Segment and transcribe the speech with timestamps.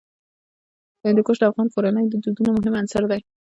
[1.05, 3.21] هندوکش د افغان کورنیو د دودونو مهم عنصر دی.